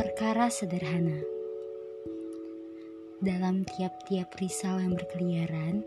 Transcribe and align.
perkara 0.00 0.48
sederhana. 0.48 1.20
Dalam 3.20 3.68
tiap-tiap 3.68 4.32
risau 4.40 4.80
yang 4.80 4.96
berkeliaran, 4.96 5.84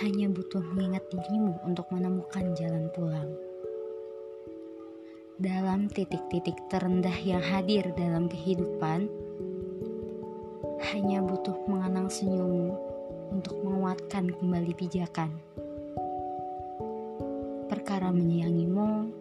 hanya 0.00 0.32
butuh 0.32 0.64
mengingat 0.72 1.04
dirimu 1.12 1.52
untuk 1.68 1.84
menemukan 1.92 2.56
jalan 2.56 2.88
pulang. 2.96 3.28
Dalam 5.36 5.92
titik-titik 5.92 6.56
terendah 6.72 7.12
yang 7.20 7.44
hadir 7.44 7.92
dalam 7.92 8.24
kehidupan, 8.24 9.04
hanya 10.96 11.20
butuh 11.20 11.60
mengenang 11.68 12.08
senyummu 12.08 12.72
untuk 13.36 13.60
menguatkan 13.60 14.32
kembali 14.32 14.72
pijakan. 14.80 15.28
Perkara 17.68 18.08
menyayangimu 18.08 19.12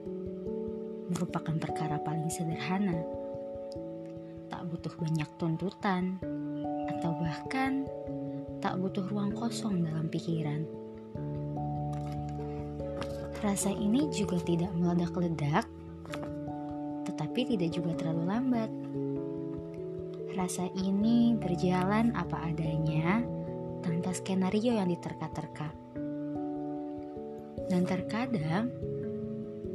merupakan 1.12 1.56
perkara 1.60 2.00
paling 2.00 2.32
sederhana. 2.32 3.25
Butuh 4.66 4.98
banyak 4.98 5.30
tuntutan, 5.38 6.18
atau 6.90 7.12
bahkan 7.22 7.86
tak 8.60 8.82
butuh 8.82 9.05
ruang 9.08 9.32
kosong 9.38 9.86
dalam 9.86 10.10
pikiran. 10.10 10.66
Rasa 13.46 13.70
ini 13.70 14.10
juga 14.10 14.41
tidak 14.41 14.74
meledak-ledak, 14.74 15.70
tetapi 17.05 17.55
tidak 17.55 17.70
juga 17.78 17.91
terlalu 17.94 18.24
lambat. 18.26 18.72
Rasa 20.34 20.68
ini 20.76 21.38
berjalan 21.38 22.12
apa 22.18 22.50
adanya 22.50 23.22
tanpa 23.86 24.12
skenario 24.18 24.76
yang 24.76 24.90
diterka-terka. 24.90 25.70
Dan 27.70 27.82
terkadang 27.86 28.70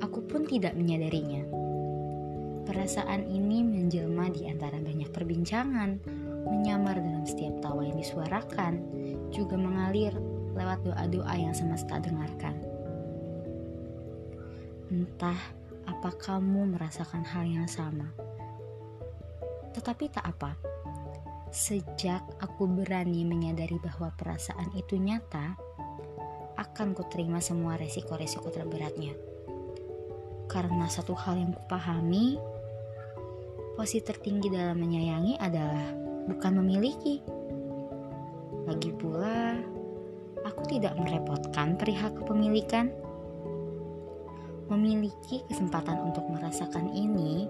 Aku 0.00 0.24
pun 0.24 0.48
tidak 0.48 0.72
menyadarinya. 0.80 1.59
Perasaan 2.70 3.26
ini 3.26 3.66
menjelma 3.66 4.30
di 4.30 4.46
antara 4.46 4.78
banyak 4.78 5.10
perbincangan, 5.10 6.06
menyamar 6.46 7.02
dalam 7.02 7.26
setiap 7.26 7.58
tawa 7.58 7.82
yang 7.82 7.98
disuarakan, 7.98 8.78
juga 9.34 9.58
mengalir 9.58 10.14
lewat 10.54 10.86
doa-doa 10.86 11.34
yang 11.34 11.50
semesta 11.50 11.98
dengarkan. 11.98 12.54
Entah 14.86 15.34
apa 15.82 16.14
kamu 16.14 16.78
merasakan 16.78 17.26
hal 17.26 17.42
yang 17.42 17.66
sama. 17.66 18.06
Tetapi 19.74 20.06
tak 20.14 20.30
apa. 20.30 20.54
Sejak 21.50 22.22
aku 22.38 22.70
berani 22.70 23.26
menyadari 23.26 23.82
bahwa 23.82 24.14
perasaan 24.14 24.70
itu 24.78 24.94
nyata, 24.94 25.58
akan 26.54 26.94
kuterima 26.94 27.42
semua 27.42 27.74
resiko-resiko 27.74 28.46
terberatnya 28.54 29.10
karena 30.50 30.90
satu 30.90 31.14
hal 31.14 31.38
yang 31.38 31.54
kupahami, 31.54 32.34
posisi 33.80 34.04
tertinggi 34.04 34.52
dalam 34.52 34.76
menyayangi 34.76 35.40
adalah 35.40 35.88
bukan 36.28 36.52
memiliki. 36.60 37.24
Lagi 38.68 38.92
pula, 38.92 39.56
aku 40.44 40.68
tidak 40.68 41.00
merepotkan 41.00 41.80
perihal 41.80 42.12
kepemilikan. 42.12 42.92
Memiliki 44.68 45.40
kesempatan 45.48 46.12
untuk 46.12 46.28
merasakan 46.28 46.92
ini 46.92 47.48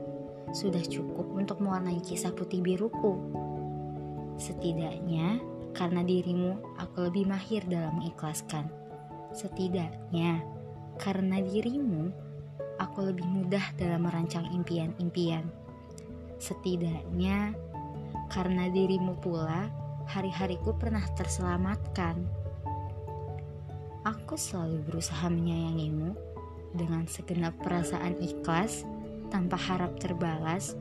sudah 0.55 0.79
cukup 0.87 1.35
untuk 1.35 1.59
mewarnai 1.59 1.99
kisah 1.99 2.31
putih 2.31 2.63
biruku. 2.63 3.19
Setidaknya, 4.39 5.43
karena 5.75 6.07
dirimu, 6.07 6.79
aku 6.79 7.11
lebih 7.11 7.27
mahir 7.27 7.67
dalam 7.67 7.99
mengikhlaskan. 7.99 8.71
Setidaknya, 9.35 10.47
karena 10.95 11.43
dirimu, 11.43 12.15
aku 12.79 13.11
lebih 13.11 13.27
mudah 13.27 13.75
dalam 13.75 14.07
merancang 14.07 14.47
impian-impian. 14.55 15.70
Setidaknya, 16.41 17.53
karena 18.33 18.73
dirimu 18.73 19.21
pula, 19.21 19.69
hari-hariku 20.09 20.73
pernah 20.75 21.05
terselamatkan. 21.15 22.17
Aku 24.09 24.41
selalu 24.41 24.81
berusaha 24.89 25.29
menyayangimu 25.29 26.17
dengan 26.73 27.05
segenap 27.05 27.53
perasaan 27.61 28.17
ikhlas, 28.25 28.89
tanpa 29.29 29.61
harap 29.61 30.01
terbalas, 30.01 30.73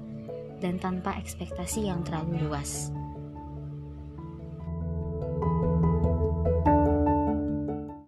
dan 0.63 0.79
tanpa 0.79 1.19
ekspektasi 1.19 1.91
yang 1.91 2.07
terlalu 2.07 2.47
luas. 2.47 2.95